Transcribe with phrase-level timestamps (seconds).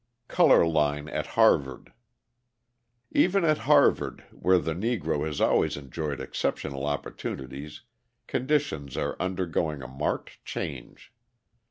[0.27, 1.93] Colour Line at Harvard
[3.11, 7.81] Even at Harvard where the Negro has always enjoyed exceptional opportunities,
[8.25, 11.13] conditions are undergoing a marked change.